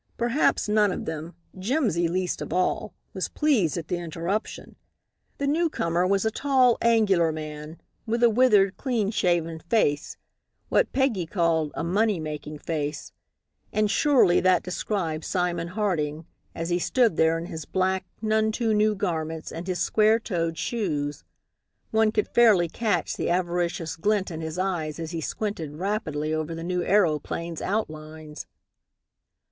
Perhaps 0.17 0.67
none 0.67 0.91
of 0.91 1.05
them 1.05 1.35
Jimsy 1.59 2.07
least 2.07 2.41
of 2.41 2.51
all 2.51 2.95
was 3.13 3.29
pleased 3.29 3.77
at 3.77 3.87
the 3.87 3.97
interruption. 3.97 4.75
The 5.37 5.45
newcomer 5.45 6.07
was 6.07 6.25
a 6.25 6.31
tall, 6.31 6.79
angular 6.81 7.31
man, 7.31 7.79
with 8.07 8.23
a 8.23 8.29
withered, 8.31 8.77
clean 8.77 9.11
shaven 9.11 9.59
face, 9.59 10.17
what 10.69 10.91
Peggy 10.91 11.27
called 11.27 11.71
a 11.75 11.83
"money 11.83 12.19
making 12.19 12.57
face"; 12.57 13.11
and 13.71 13.91
surely 13.91 14.39
that 14.39 14.63
described 14.63 15.23
Simon 15.23 15.67
Harding, 15.67 16.25
as 16.55 16.69
he 16.71 16.79
stood 16.79 17.15
there 17.15 17.37
in 17.37 17.45
his 17.45 17.65
black, 17.65 18.07
none 18.23 18.51
too 18.51 18.73
new 18.73 18.95
garments, 18.95 19.51
and 19.51 19.67
his 19.67 19.77
square 19.79 20.19
toed 20.19 20.57
shoes. 20.57 21.23
One 21.91 22.11
could 22.11 22.27
fairly 22.27 22.67
catch 22.67 23.17
the 23.17 23.29
avaricious 23.29 23.97
glint 23.97 24.31
in 24.31 24.41
his 24.41 24.57
eyes 24.57 24.97
as 24.97 25.11
he 25.11 25.21
squinted 25.21 25.75
rapidly 25.75 26.33
over 26.33 26.55
the 26.55 26.63
new 26.63 26.81
aeroplane's 26.83 27.61
outlines. 27.61 28.47